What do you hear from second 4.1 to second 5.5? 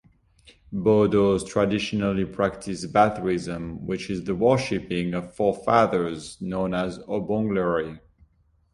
the worshiping of